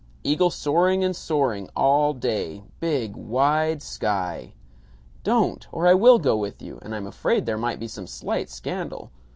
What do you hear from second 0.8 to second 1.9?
and soaring